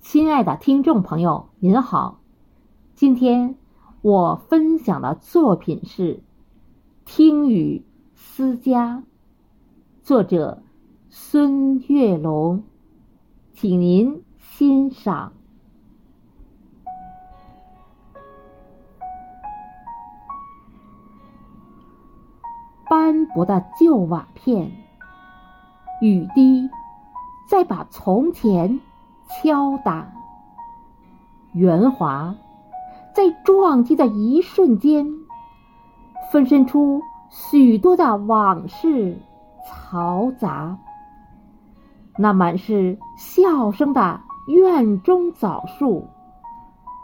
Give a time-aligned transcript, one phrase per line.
[0.00, 2.20] 亲爱的听众朋友，您好，
[2.94, 3.54] 今天
[4.00, 6.16] 我分享的作品是
[7.04, 7.84] 《听雨
[8.14, 8.96] 思家》，
[10.02, 10.62] 作者
[11.10, 12.64] 孙月龙，
[13.52, 15.34] 请您欣赏。
[22.88, 24.72] 斑驳的旧瓦片，
[26.00, 26.68] 雨滴
[27.48, 28.80] 在把从前
[29.30, 30.12] 敲打，
[31.52, 32.34] 圆滑
[33.14, 35.06] 在撞击的一瞬间，
[36.32, 39.16] 分身出许多的往事
[39.66, 40.76] 嘈杂。
[42.18, 46.06] 那满是笑声的院中枣树，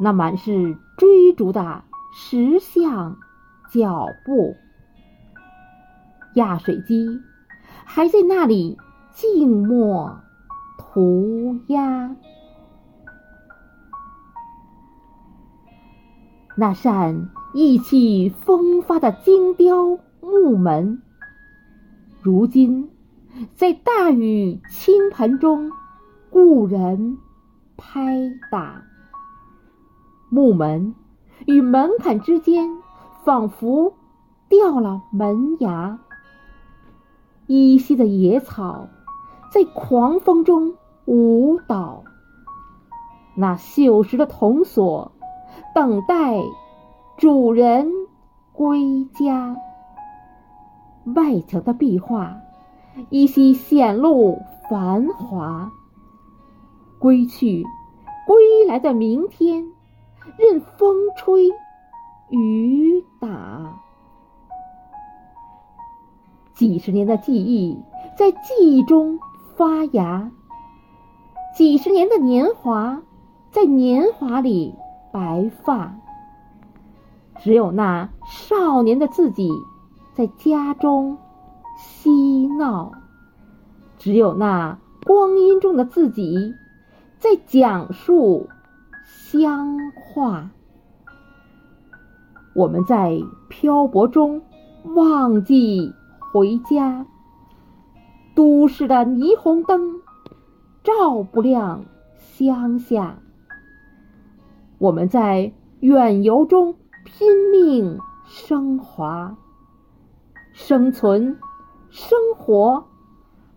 [0.00, 1.82] 那满是追逐的
[2.14, 3.16] 石像
[3.70, 4.54] 脚步。
[6.34, 7.20] 压水机
[7.84, 8.78] 还在那里
[9.10, 10.18] 静默
[10.92, 12.14] 涂鸦。
[16.54, 21.00] 那扇意气风发的精雕木门，
[22.20, 22.90] 如今
[23.54, 25.70] 在大雨倾盆中，
[26.28, 27.16] 故人
[27.78, 28.82] 拍打。
[30.28, 30.94] 木门
[31.46, 32.68] 与门槛之间，
[33.24, 33.94] 仿佛
[34.50, 35.98] 掉了门牙。
[37.46, 38.88] 依稀的野草
[39.50, 40.74] 在狂风中
[41.12, 42.04] 舞蹈，
[43.34, 45.12] 那锈蚀的铜锁
[45.74, 46.40] 等待
[47.18, 47.86] 主人
[48.54, 49.54] 归家。
[51.14, 52.38] 外墙的壁画
[53.10, 55.70] 依稀显露繁华。
[56.98, 57.62] 归去，
[58.26, 59.66] 归来的明天，
[60.38, 61.50] 任风吹
[62.30, 63.82] 雨打。
[66.54, 67.78] 几十年的记忆
[68.16, 69.20] 在记忆中
[69.56, 70.30] 发芽，
[71.54, 73.02] 几十年的年华
[73.50, 74.74] 在年华里
[75.12, 75.94] 白发。
[77.40, 79.50] 只有那少年的自己
[80.14, 81.18] 在家中
[81.76, 82.92] 嬉闹，
[83.98, 86.54] 只有那光阴中的自己
[87.18, 88.48] 在讲述
[89.04, 90.50] 乡话。
[92.54, 94.42] 我们在漂泊中
[94.94, 95.92] 忘记。
[96.32, 97.04] 回家，
[98.34, 100.00] 都市的霓虹灯
[100.82, 101.84] 照不亮
[102.16, 103.18] 乡下。
[104.78, 109.36] 我们在远游中拼命升华，
[110.52, 111.38] 生存
[111.90, 112.84] 生活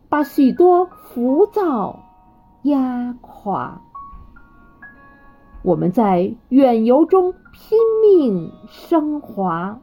[0.09, 1.99] 把许多浮躁
[2.63, 3.81] 压垮。
[5.63, 9.79] 我们在远游中拼命升华，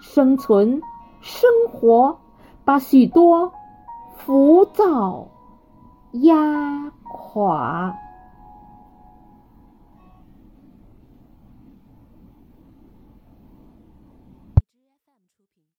[0.00, 0.80] 生存。
[1.26, 2.18] 生活
[2.66, 3.50] 把许多
[4.14, 5.26] 浮躁
[6.22, 8.03] 压垮。